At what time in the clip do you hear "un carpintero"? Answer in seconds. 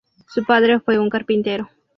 0.97-1.69